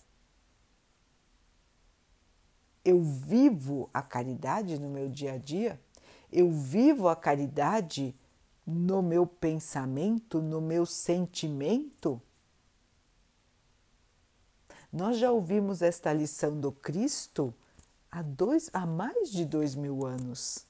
Eu 2.86 3.02
vivo 3.02 3.90
a 3.92 4.02
caridade 4.04 4.80
no 4.80 4.90
meu 4.90 5.10
dia 5.10 5.34
a 5.34 5.38
dia? 5.38 5.80
Eu 6.32 6.52
vivo 6.52 7.08
a 7.08 7.16
caridade 7.16 8.16
no 8.66 9.02
meu 9.02 9.26
pensamento, 9.26 10.40
no 10.40 10.62
meu 10.62 10.86
sentimento? 10.86 12.22
Nós 14.94 15.18
já 15.18 15.32
ouvimos 15.32 15.82
esta 15.82 16.14
lição 16.14 16.60
do 16.60 16.72
Cristo 16.72 17.54
há, 18.12 18.22
dois, 18.22 18.70
há 18.74 18.86
mais 18.86 19.32
de 19.32 19.46
dois 19.46 19.74
mil 19.74 20.06
anos. 20.06 20.66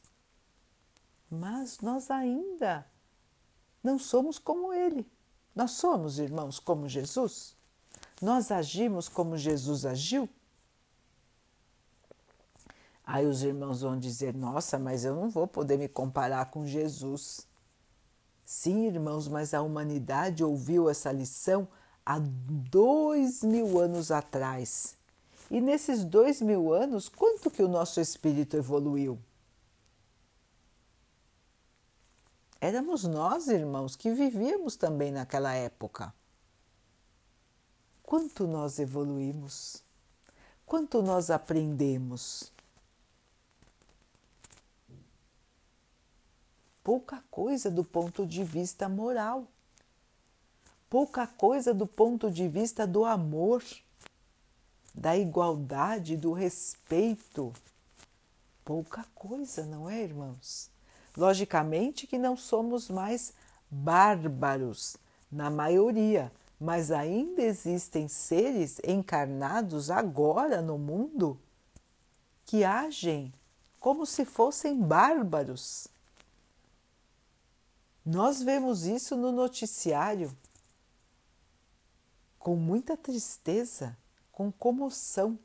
Mas 1.29 1.79
nós 1.79 2.11
ainda 2.11 2.85
não 3.83 3.97
somos 3.97 4.37
como 4.37 4.71
Ele. 4.73 5.09
Nós 5.55 5.71
somos, 5.71 6.19
irmãos, 6.19 6.59
como 6.59 6.87
Jesus? 6.87 7.55
Nós 8.21 8.51
agimos 8.51 9.09
como 9.09 9.37
Jesus 9.37 9.85
agiu? 9.85 10.29
Aí 13.03 13.25
os 13.25 13.43
irmãos 13.43 13.81
vão 13.81 13.97
dizer: 13.97 14.33
Nossa, 14.35 14.77
mas 14.77 15.03
eu 15.03 15.15
não 15.15 15.29
vou 15.29 15.47
poder 15.47 15.77
me 15.77 15.87
comparar 15.87 16.51
com 16.51 16.65
Jesus. 16.65 17.47
Sim, 18.45 18.85
irmãos, 18.85 19.27
mas 19.27 19.53
a 19.53 19.61
humanidade 19.61 20.43
ouviu 20.43 20.89
essa 20.89 21.11
lição 21.11 21.67
há 22.05 22.19
dois 22.19 23.41
mil 23.43 23.79
anos 23.79 24.11
atrás. 24.11 24.95
E 25.51 25.59
nesses 25.59 26.05
dois 26.05 26.41
mil 26.41 26.71
anos, 26.71 27.09
quanto 27.09 27.51
que 27.51 27.61
o 27.61 27.67
nosso 27.67 27.99
espírito 27.99 28.55
evoluiu? 28.55 29.19
Éramos 32.61 33.03
nós, 33.03 33.49
irmãos, 33.49 33.97
que 33.97 34.13
vivíamos 34.13 34.77
também 34.77 35.11
naquela 35.11 35.53
época. 35.53 36.13
Quanto 38.01 38.47
nós 38.47 38.79
evoluímos? 38.79 39.83
Quanto 40.65 41.01
nós 41.01 41.29
aprendemos? 41.29 42.49
Pouca 46.81 47.21
coisa 47.29 47.69
do 47.69 47.83
ponto 47.83 48.25
de 48.25 48.41
vista 48.41 48.87
moral 48.87 49.47
pouca 50.91 51.25
coisa 51.25 51.73
do 51.73 51.87
ponto 51.87 52.29
de 52.29 52.49
vista 52.49 52.85
do 52.85 53.05
amor, 53.05 53.63
da 54.93 55.17
igualdade, 55.17 56.17
do 56.17 56.33
respeito. 56.33 57.53
Pouca 58.63 59.05
coisa, 59.15 59.65
não 59.65 59.89
é, 59.89 60.01
irmãos? 60.01 60.69
Logicamente 61.15 62.07
que 62.07 62.17
não 62.17 62.37
somos 62.37 62.89
mais 62.89 63.33
bárbaros, 63.69 64.97
na 65.31 65.49
maioria, 65.49 66.31
mas 66.59 66.91
ainda 66.91 67.41
existem 67.41 68.07
seres 68.07 68.79
encarnados 68.83 69.89
agora 69.89 70.61
no 70.61 70.77
mundo 70.77 71.39
que 72.45 72.63
agem 72.63 73.33
como 73.79 74.05
se 74.05 74.25
fossem 74.25 74.79
bárbaros. 74.79 75.87
Nós 78.05 78.41
vemos 78.41 78.85
isso 78.85 79.15
no 79.15 79.31
noticiário 79.31 80.35
com 82.37 82.55
muita 82.55 82.97
tristeza, 82.97 83.95
com 84.41 84.51
comoção. 84.51 85.37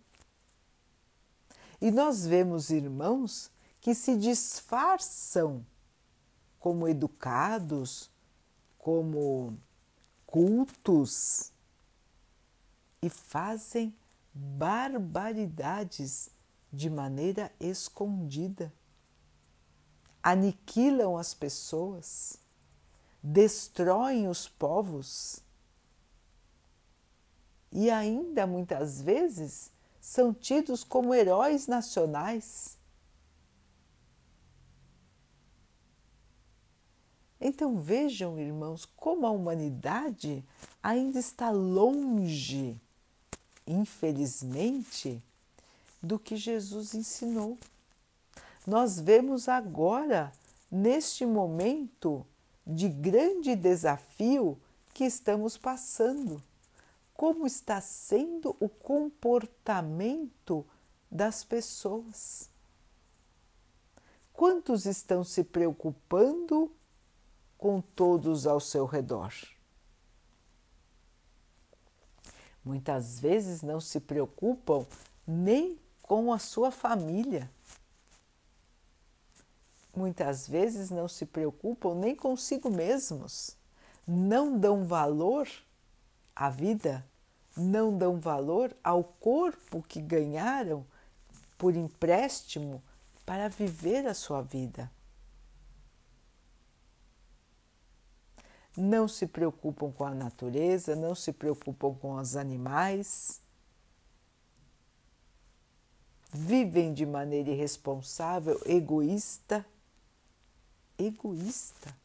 E 1.79 1.91
nós 1.91 2.25
vemos 2.25 2.71
irmãos 2.71 3.51
que 3.81 3.95
se 3.95 4.17
disfarçam 4.17 5.67
como 6.59 6.89
educados, 6.89 8.11
como 8.79 9.59
cultos 10.25 11.53
e 13.03 13.11
fazem 13.11 13.95
barbaridades 14.33 16.31
de 16.73 16.89
maneira 16.89 17.53
escondida. 17.61 18.73
Aniquilam 20.23 21.19
as 21.19 21.35
pessoas, 21.35 22.39
destroem 23.23 24.27
os 24.27 24.49
povos 24.49 25.45
e 27.77 27.91
ainda 27.91 28.47
muitas 28.47 29.03
vezes 29.03 29.71
são 30.01 30.33
tidos 30.33 30.83
como 30.83 31.15
heróis 31.15 31.67
nacionais. 31.67 32.79
Então 37.39 37.79
vejam, 37.79 38.41
irmãos, 38.41 38.87
como 38.97 39.27
a 39.27 39.31
humanidade 39.31 40.43
ainda 40.83 41.19
está 41.19 41.51
longe, 41.51 42.81
infelizmente, 43.67 45.23
do 46.03 46.19
que 46.19 46.35
Jesus 46.35 46.95
ensinou. 46.95 47.59
Nós 48.67 48.99
vemos 48.99 49.51
agora, 49.51 50.33
neste 50.73 51.27
momento 51.27 52.27
de 52.67 52.89
grande 52.89 53.55
desafio 53.55 54.59
que 54.95 55.05
estamos 55.05 55.59
passando 55.59 56.43
como 57.17 57.47
está 57.47 57.81
sendo 57.81 58.55
o 58.61 58.69
comportamento 58.69 60.67
das 61.11 61.43
pessoas. 61.43 62.51
Quantos 64.33 64.85
estão 64.85 65.25
se 65.25 65.43
preocupando 65.43 66.71
com 67.57 67.81
todos 67.81 68.47
ao 68.47 68.61
seu 68.61 68.85
redor? 68.85 69.33
Muitas 72.63 73.19
vezes 73.19 73.63
não 73.63 73.81
se 73.81 73.99
preocupam 73.99 74.85
nem 75.27 75.79
com 76.03 76.33
a 76.33 76.39
sua 76.39 76.71
família. 76.71 77.51
Muitas 79.95 80.47
vezes 80.47 80.91
não 80.91 81.09
se 81.09 81.25
preocupam 81.25 81.95
nem 81.95 82.15
consigo 82.15 82.69
mesmos. 82.69 83.57
Não 84.07 84.59
dão 84.59 84.85
valor 84.85 85.49
a 86.37 86.51
vida, 86.51 87.03
não 87.57 87.97
dão 87.97 88.21
valor 88.21 88.77
ao 88.85 89.03
corpo 89.03 89.83
que 89.83 90.03
ganharam 90.03 90.87
por 91.57 91.75
empréstimo 91.75 92.83
para 93.25 93.49
viver 93.49 94.07
a 94.07 94.13
sua 94.13 94.43
vida. 94.43 94.91
Não 98.77 99.09
se 99.09 99.27
preocupam 99.27 99.91
com 99.91 100.05
a 100.05 100.15
natureza, 100.15 100.95
não 100.95 101.15
se 101.15 101.33
preocupam 101.33 101.95
com 101.95 102.17
os 102.17 102.37
animais. 102.37 103.41
Vivem 106.31 106.93
de 106.93 107.07
maneira 107.07 107.49
irresponsável, 107.49 108.61
egoísta. 108.67 109.65
Egoísta. 110.99 111.97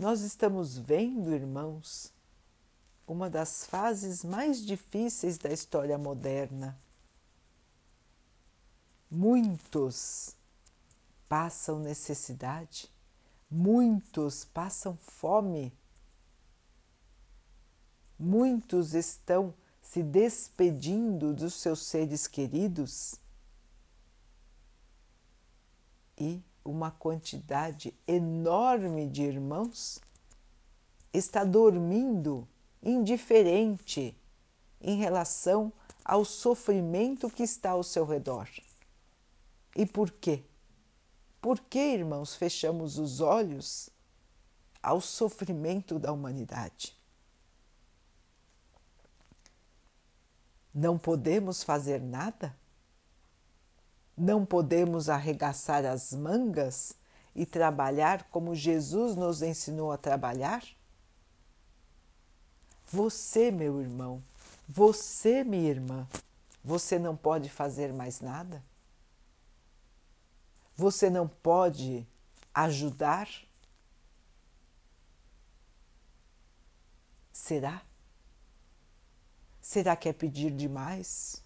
Nós 0.00 0.22
estamos 0.22 0.78
vendo, 0.78 1.34
irmãos, 1.34 2.10
uma 3.06 3.28
das 3.28 3.66
fases 3.66 4.24
mais 4.24 4.64
difíceis 4.64 5.36
da 5.36 5.52
história 5.52 5.98
moderna. 5.98 6.74
Muitos 9.10 10.34
passam 11.28 11.80
necessidade, 11.80 12.90
muitos 13.50 14.46
passam 14.46 14.96
fome, 14.96 15.70
muitos 18.18 18.94
estão 18.94 19.52
se 19.82 20.02
despedindo 20.02 21.34
dos 21.34 21.52
seus 21.52 21.80
seres 21.80 22.26
queridos 22.26 23.16
e 26.16 26.42
uma 26.64 26.90
quantidade 26.90 27.94
enorme 28.06 29.06
de 29.06 29.22
irmãos 29.22 30.00
está 31.12 31.44
dormindo 31.44 32.46
indiferente 32.82 34.16
em 34.80 34.96
relação 34.96 35.72
ao 36.04 36.24
sofrimento 36.24 37.28
que 37.30 37.42
está 37.42 37.70
ao 37.70 37.82
seu 37.82 38.04
redor. 38.04 38.48
E 39.76 39.86
por 39.86 40.10
quê? 40.10 40.42
Por 41.40 41.60
que, 41.60 41.78
irmãos, 41.78 42.34
fechamos 42.34 42.98
os 42.98 43.20
olhos 43.20 43.90
ao 44.82 45.00
sofrimento 45.00 45.98
da 45.98 46.12
humanidade? 46.12 46.96
Não 50.72 50.98
podemos 50.98 51.62
fazer 51.62 52.00
nada? 52.00 52.56
Não 54.22 54.44
podemos 54.44 55.08
arregaçar 55.08 55.86
as 55.86 56.12
mangas 56.12 56.94
e 57.34 57.46
trabalhar 57.46 58.24
como 58.24 58.54
Jesus 58.54 59.16
nos 59.16 59.40
ensinou 59.40 59.90
a 59.90 59.96
trabalhar? 59.96 60.62
Você, 62.92 63.50
meu 63.50 63.80
irmão, 63.80 64.22
você, 64.68 65.42
minha 65.42 65.70
irmã, 65.70 66.06
você 66.62 66.98
não 66.98 67.16
pode 67.16 67.48
fazer 67.48 67.94
mais 67.94 68.20
nada? 68.20 68.62
Você 70.76 71.08
não 71.08 71.26
pode 71.26 72.06
ajudar? 72.52 73.26
Será? 77.32 77.80
Será 79.62 79.96
que 79.96 80.10
é 80.10 80.12
pedir 80.12 80.50
demais? 80.50 81.42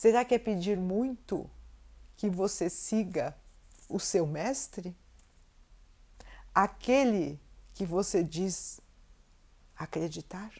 Será 0.00 0.24
que 0.24 0.34
é 0.34 0.38
pedir 0.38 0.78
muito 0.78 1.50
que 2.16 2.30
você 2.30 2.70
siga 2.70 3.36
o 3.86 4.00
seu 4.00 4.26
mestre? 4.26 4.96
Aquele 6.54 7.38
que 7.74 7.84
você 7.84 8.24
diz 8.24 8.80
acreditar? 9.76 10.52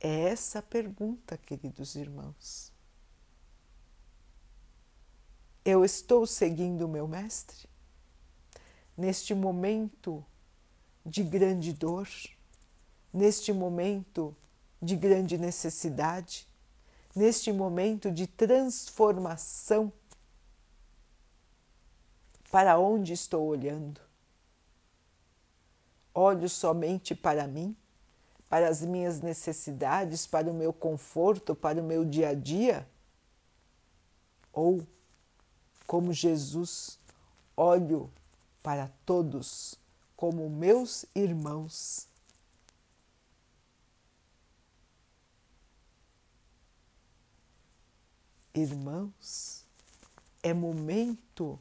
essa 0.00 0.60
pergunta, 0.60 1.36
queridos 1.36 1.94
irmãos. 1.94 2.72
Eu 5.64 5.84
estou 5.84 6.26
seguindo 6.26 6.86
o 6.86 6.88
meu 6.88 7.06
Mestre? 7.06 7.68
Neste 8.96 9.32
momento 9.32 10.24
de 11.06 11.22
grande 11.22 11.72
dor, 11.72 12.08
neste 13.12 13.52
momento 13.52 14.34
de 14.80 14.96
grande 14.96 15.36
necessidade, 15.36 16.48
neste 17.14 17.52
momento 17.52 18.10
de 18.10 18.26
transformação, 18.26 19.92
para 22.50 22.78
onde 22.78 23.12
estou 23.12 23.46
olhando? 23.46 24.00
Olho 26.14 26.48
somente 26.48 27.14
para 27.14 27.46
mim, 27.46 27.76
para 28.48 28.68
as 28.68 28.82
minhas 28.82 29.20
necessidades, 29.20 30.26
para 30.26 30.50
o 30.50 30.54
meu 30.54 30.72
conforto, 30.72 31.54
para 31.54 31.80
o 31.80 31.84
meu 31.84 32.04
dia 32.04 32.30
a 32.30 32.34
dia? 32.34 32.86
Ou, 34.52 34.86
como 35.86 36.12
Jesus, 36.12 36.98
olho 37.56 38.10
para 38.62 38.90
todos 39.06 39.80
como 40.14 40.48
meus 40.48 41.04
irmãos? 41.14 42.11
Irmãos, 48.54 49.64
é 50.42 50.52
momento 50.52 51.58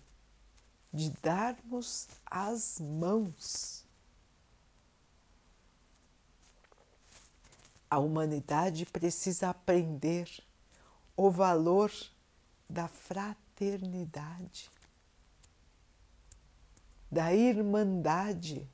de 0.91 1.09
darmos 1.21 2.07
as 2.25 2.79
mãos. 2.79 3.85
A 7.89 7.97
humanidade 7.97 8.85
precisa 8.85 9.49
aprender 9.49 10.29
o 11.15 11.29
valor 11.29 11.91
da 12.69 12.87
fraternidade, 12.87 14.69
da 17.09 17.33
irmandade. 17.33 18.67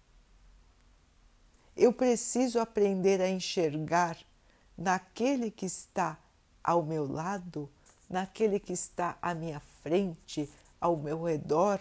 Eu 1.75 1.93
preciso 1.93 2.59
aprender 2.59 3.21
a 3.21 3.29
enxergar 3.29 4.17
naquele 4.75 5.51
que 5.51 5.65
está 5.67 6.17
ao 6.63 6.83
meu 6.83 7.11
lado, 7.11 7.69
naquele 8.09 8.59
que 8.59 8.73
está 8.73 9.17
à 9.21 9.33
minha 9.33 9.59
frente, 9.81 10.49
ao 10.79 10.95
meu 10.97 11.23
redor. 11.23 11.79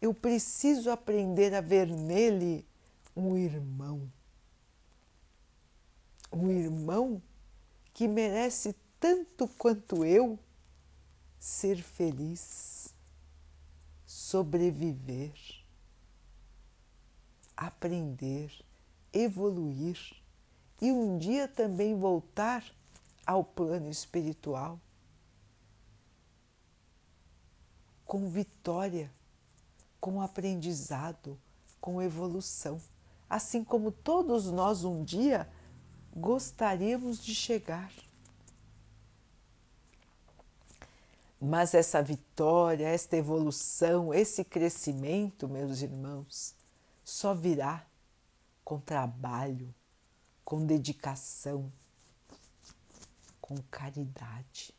Eu 0.00 0.12
preciso 0.12 0.90
aprender 0.90 1.54
a 1.54 1.60
ver 1.60 1.86
nele 1.86 2.66
um 3.14 3.36
irmão 3.36 4.10
um 6.32 6.50
irmão 6.50 7.22
que 7.92 8.06
merece 8.06 8.74
tanto 9.00 9.48
quanto 9.48 10.04
eu 10.04 10.38
ser 11.38 11.76
feliz, 11.82 12.94
sobreviver, 14.04 15.32
aprender, 17.56 18.52
evoluir 19.12 19.98
e 20.80 20.92
um 20.92 21.16
dia 21.16 21.48
também 21.48 21.98
voltar 21.98 22.64
ao 23.24 23.42
plano 23.42 23.90
espiritual 23.90 24.78
com 28.06 28.28
vitória, 28.28 29.10
com 30.00 30.22
aprendizado, 30.22 31.38
com 31.80 32.00
evolução, 32.00 32.80
assim 33.28 33.64
como 33.64 33.90
todos 33.90 34.46
nós 34.50 34.84
um 34.84 35.02
dia 35.02 35.48
gostaríamos 36.14 37.22
de 37.22 37.34
chegar. 37.34 37.92
Mas 41.40 41.74
essa 41.74 42.02
vitória, 42.02 42.88
esta 42.88 43.16
evolução, 43.16 44.14
esse 44.14 44.42
crescimento, 44.42 45.48
meus 45.48 45.82
irmãos, 45.82 46.54
só 47.04 47.34
virá 47.34 47.84
com 48.64 48.80
trabalho, 48.80 49.74
com 50.42 50.64
dedicação, 50.64 51.70
com 53.40 53.56
caridade. 53.70 54.72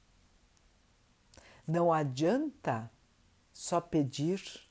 Não 1.67 1.93
adianta 1.93 2.89
só 3.57 3.81
pedir, 3.81 4.61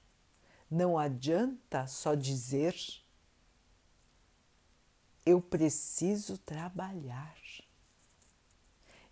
não 0.70 0.96
adianta 0.96 1.88
só 1.88 2.14
dizer 2.14 2.76
eu 5.24 5.40
preciso 5.40 6.38
trabalhar. 6.38 7.36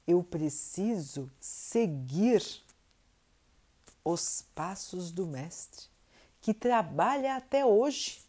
Eu 0.06 0.22
preciso 0.22 1.28
seguir 1.40 2.62
os 4.04 4.42
passos 4.54 5.10
do 5.10 5.26
Mestre, 5.26 5.87
que 6.40 6.54
trabalha 6.54 7.34
até 7.34 7.66
hoje 7.66 8.22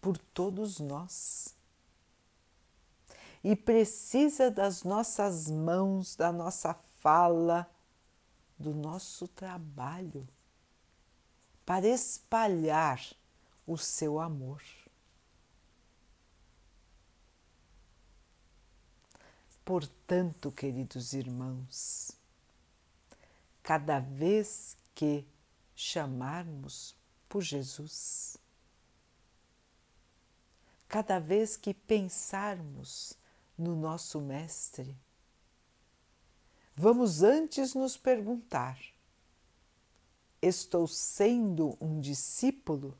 por 0.00 0.16
todos 0.16 0.80
nós. 0.80 1.54
E 3.42 3.54
precisa 3.54 4.50
das 4.50 4.82
nossas 4.82 5.50
mãos, 5.50 6.16
da 6.16 6.32
nossa 6.32 6.72
fala, 7.00 7.70
do 8.58 8.74
nosso 8.74 9.26
trabalho 9.28 10.26
para 11.64 11.86
espalhar 11.86 13.00
o 13.66 13.76
seu 13.76 14.20
amor. 14.20 14.62
Portanto, 19.64 20.52
queridos 20.52 21.14
irmãos, 21.14 22.12
cada 23.62 23.98
vez 23.98 24.76
que 24.94 25.26
chamarmos 25.74 26.94
por 27.28 27.42
Jesus, 27.42 28.36
cada 30.86 31.18
vez 31.18 31.56
que 31.56 31.72
pensarmos 31.72 33.14
no 33.56 33.74
nosso 33.74 34.20
Mestre, 34.20 34.94
vamos 36.74 37.22
antes 37.22 37.74
nos 37.74 37.96
perguntar: 37.96 38.78
estou 40.42 40.86
sendo 40.86 41.76
um 41.80 42.00
discípulo? 42.00 42.98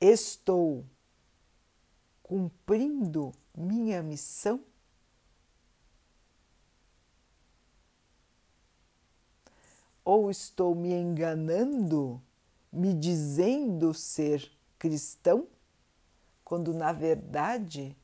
Estou 0.00 0.84
cumprindo 2.22 3.32
minha 3.56 4.02
missão? 4.02 4.62
Ou 10.04 10.30
estou 10.30 10.74
me 10.74 10.92
enganando, 10.92 12.22
me 12.70 12.94
dizendo 12.94 13.92
ser 13.92 14.52
cristão, 14.78 15.48
quando 16.44 16.72
na 16.72 16.92
verdade 16.92 17.96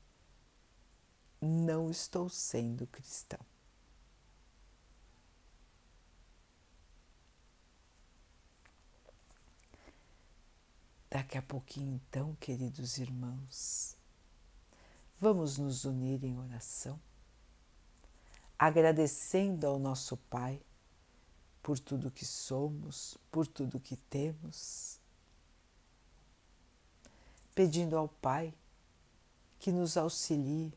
não 1.47 1.91
estou 1.91 2.29
sendo 2.29 2.87
cristão? 2.87 3.41
Daqui 11.11 11.37
a 11.37 11.43
pouquinho, 11.43 12.01
então, 12.07 12.35
queridos 12.37 12.97
irmãos, 12.97 13.97
Vamos 15.23 15.57
nos 15.57 15.85
unir 15.85 16.25
em 16.25 16.37
oração, 16.37 16.99
agradecendo 18.59 19.65
ao 19.69 19.79
nosso 19.79 20.17
Pai 20.17 20.61
por 21.63 21.79
tudo 21.79 22.11
que 22.11 22.25
somos, 22.25 23.17
por 23.31 23.47
tudo 23.47 23.79
que 23.79 23.95
temos, 23.95 24.99
pedindo 27.55 27.97
ao 27.97 28.09
Pai 28.09 28.53
que 29.61 29.71
nos 29.71 29.97
auxilie 29.97 30.75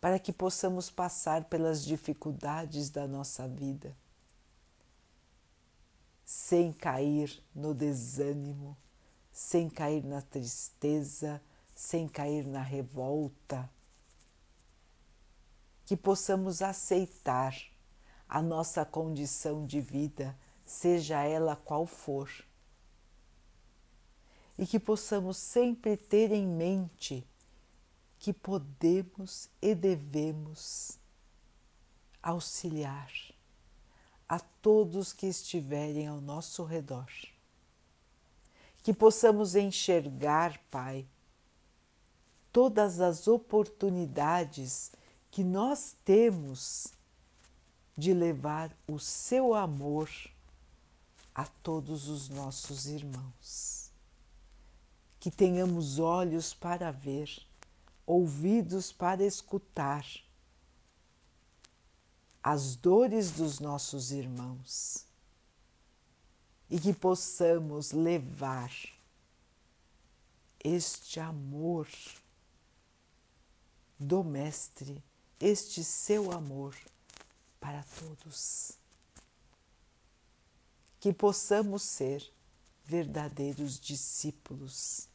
para 0.00 0.18
que 0.18 0.32
possamos 0.32 0.90
passar 0.90 1.44
pelas 1.44 1.84
dificuldades 1.84 2.90
da 2.90 3.06
nossa 3.06 3.48
vida 3.48 3.96
sem 6.26 6.72
cair 6.72 7.40
no 7.54 7.72
desânimo, 7.72 8.76
sem 9.32 9.70
cair 9.70 10.04
na 10.04 10.20
tristeza, 10.20 11.40
sem 11.72 12.08
cair 12.08 12.44
na 12.44 12.60
revolta, 12.60 13.70
que 15.84 15.96
possamos 15.96 16.62
aceitar 16.62 17.56
a 18.28 18.42
nossa 18.42 18.84
condição 18.84 19.64
de 19.64 19.80
vida, 19.80 20.36
seja 20.66 21.22
ela 21.22 21.54
qual 21.54 21.86
for, 21.86 22.28
e 24.58 24.66
que 24.66 24.80
possamos 24.80 25.36
sempre 25.36 25.96
ter 25.96 26.32
em 26.32 26.44
mente 26.44 27.24
que 28.26 28.32
podemos 28.32 29.48
e 29.62 29.72
devemos 29.72 30.98
auxiliar 32.20 33.08
a 34.28 34.40
todos 34.40 35.12
que 35.12 35.28
estiverem 35.28 36.08
ao 36.08 36.20
nosso 36.20 36.64
redor. 36.64 37.06
Que 38.82 38.92
possamos 38.92 39.54
enxergar, 39.54 40.60
Pai, 40.72 41.06
todas 42.52 43.00
as 43.00 43.28
oportunidades 43.28 44.90
que 45.30 45.44
nós 45.44 45.94
temos 46.04 46.88
de 47.96 48.12
levar 48.12 48.76
o 48.88 48.98
seu 48.98 49.54
amor 49.54 50.10
a 51.32 51.44
todos 51.44 52.08
os 52.08 52.28
nossos 52.28 52.86
irmãos. 52.86 53.92
Que 55.20 55.30
tenhamos 55.30 56.00
olhos 56.00 56.52
para 56.52 56.90
ver, 56.90 57.45
ouvidos 58.06 58.92
para 58.92 59.24
escutar 59.24 60.06
as 62.42 62.76
dores 62.76 63.32
dos 63.32 63.58
nossos 63.58 64.12
irmãos 64.12 65.04
e 66.70 66.78
que 66.78 66.92
possamos 66.92 67.90
levar 67.90 68.72
este 70.62 71.18
amor 71.18 71.88
do 73.98 74.22
Mestre, 74.22 75.02
este 75.40 75.82
seu 75.82 76.30
amor 76.30 76.76
para 77.58 77.84
todos. 77.98 78.72
Que 81.00 81.12
possamos 81.12 81.82
ser 81.82 82.32
verdadeiros 82.84 83.80
discípulos 83.80 85.08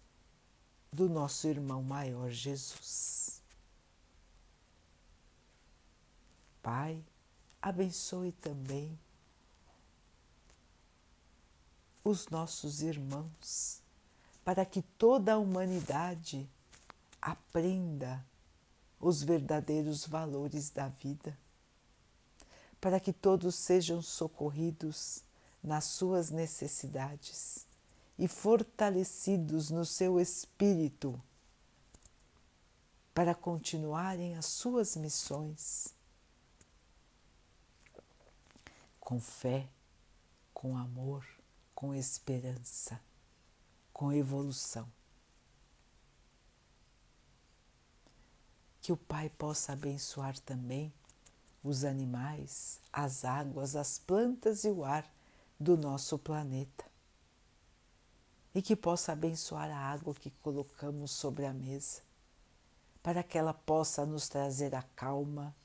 do 0.93 1.07
nosso 1.07 1.47
irmão 1.47 1.81
maior 1.81 2.29
Jesus. 2.29 3.41
Pai, 6.61 7.01
abençoe 7.61 8.33
também 8.33 8.99
os 12.03 12.27
nossos 12.27 12.81
irmãos, 12.81 13.81
para 14.43 14.65
que 14.65 14.81
toda 14.81 15.33
a 15.33 15.37
humanidade 15.37 16.49
aprenda 17.21 18.23
os 18.99 19.23
verdadeiros 19.23 20.05
valores 20.05 20.69
da 20.69 20.89
vida, 20.89 21.37
para 22.81 22.99
que 22.99 23.13
todos 23.13 23.55
sejam 23.55 24.01
socorridos 24.01 25.23
nas 25.63 25.85
suas 25.85 26.31
necessidades 26.31 27.70
e 28.21 28.27
fortalecidos 28.27 29.71
no 29.71 29.83
seu 29.83 30.19
espírito 30.19 31.19
para 33.15 33.33
continuarem 33.33 34.35
as 34.37 34.45
suas 34.45 34.95
missões 34.95 35.91
com 38.99 39.19
fé, 39.19 39.67
com 40.53 40.77
amor, 40.77 41.25
com 41.73 41.95
esperança, 41.95 43.01
com 43.91 44.13
evolução. 44.13 44.87
Que 48.81 48.91
o 48.91 48.97
Pai 48.97 49.29
possa 49.29 49.73
abençoar 49.73 50.37
também 50.41 50.93
os 51.63 51.83
animais, 51.83 52.79
as 52.93 53.25
águas, 53.25 53.75
as 53.75 53.97
plantas 53.97 54.63
e 54.63 54.69
o 54.69 54.85
ar 54.85 55.11
do 55.59 55.75
nosso 55.75 56.19
planeta. 56.19 56.90
E 58.53 58.61
que 58.61 58.75
possa 58.75 59.13
abençoar 59.13 59.69
a 59.71 59.77
água 59.77 60.13
que 60.13 60.29
colocamos 60.41 61.11
sobre 61.11 61.45
a 61.45 61.53
mesa, 61.53 62.01
para 63.01 63.23
que 63.23 63.37
ela 63.37 63.53
possa 63.53 64.05
nos 64.05 64.27
trazer 64.27 64.75
a 64.75 64.81
calma 64.81 65.55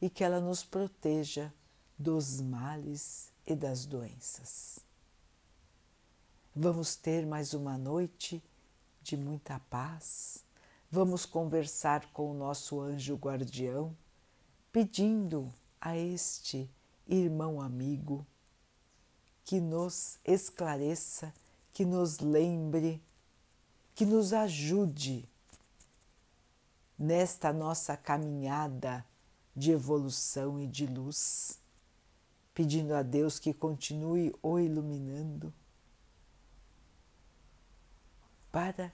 e 0.00 0.10
que 0.10 0.24
ela 0.24 0.40
nos 0.40 0.64
proteja 0.64 1.52
dos 1.96 2.40
males 2.40 3.30
e 3.46 3.54
das 3.54 3.86
doenças. 3.86 4.80
Vamos 6.54 6.96
ter 6.96 7.24
mais 7.24 7.54
uma 7.54 7.78
noite 7.78 8.42
de 9.00 9.16
muita 9.16 9.58
paz. 9.70 10.44
Vamos 10.90 11.24
conversar 11.24 12.04
com 12.12 12.30
o 12.30 12.34
nosso 12.34 12.80
anjo 12.80 13.14
guardião, 13.16 13.96
pedindo 14.70 15.50
a 15.80 15.96
este 15.96 16.68
irmão 17.06 17.60
amigo 17.60 18.26
que 19.44 19.60
nos 19.60 20.18
esclareça, 20.24 21.32
que 21.72 21.84
nos 21.84 22.18
lembre, 22.18 23.00
que 23.94 24.04
nos 24.04 24.32
ajude 24.32 25.28
nesta 26.98 27.52
nossa 27.52 27.96
caminhada 27.96 29.04
de 29.54 29.72
evolução 29.72 30.60
e 30.60 30.66
de 30.66 30.86
luz 30.86 31.62
pedindo 32.54 32.94
a 32.94 33.02
Deus 33.02 33.38
que 33.38 33.52
continue 33.52 34.34
o 34.42 34.58
iluminando, 34.58 35.52
para 38.50 38.92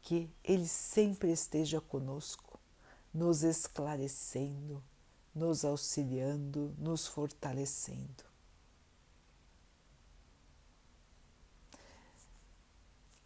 que 0.00 0.28
Ele 0.42 0.66
sempre 0.66 1.30
esteja 1.30 1.80
conosco, 1.80 2.58
nos 3.14 3.44
esclarecendo, 3.44 4.82
nos 5.34 5.64
auxiliando, 5.64 6.74
nos 6.76 7.06
fortalecendo. 7.06 8.31